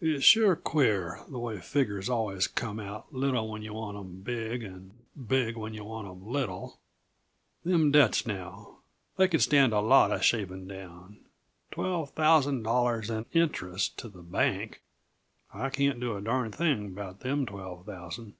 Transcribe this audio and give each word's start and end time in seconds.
It's 0.00 0.24
sure 0.24 0.56
queer, 0.56 1.20
the 1.30 1.38
way 1.38 1.60
figures 1.60 2.08
always 2.10 2.48
come 2.48 2.80
out 2.80 3.12
little 3.14 3.48
when 3.48 3.62
yuh 3.62 3.72
want 3.74 3.96
'em 3.96 4.20
big, 4.20 4.64
and 4.64 4.90
big 5.28 5.56
when 5.56 5.74
yuh 5.74 5.84
want 5.84 6.08
'em 6.08 6.26
little! 6.26 6.80
Them 7.64 7.92
debts 7.92 8.26
now 8.26 8.78
they 9.16 9.28
could 9.28 9.42
stand 9.42 9.72
a 9.72 9.78
lot 9.78 10.10
uh 10.10 10.18
shavin' 10.18 10.66
down. 10.66 11.20
Twelve 11.70 12.10
thousand 12.10 12.64
dollars 12.64 13.10
and 13.10 13.26
interest, 13.32 13.96
to 13.98 14.08
the 14.08 14.22
bank 14.22 14.82
I 15.54 15.70
can't 15.70 16.00
do 16.00 16.16
a 16.16 16.20
darn 16.20 16.50
thing 16.50 16.86
about 16.88 17.20
them 17.20 17.46
twelve 17.46 17.86
thousand. 17.86 18.34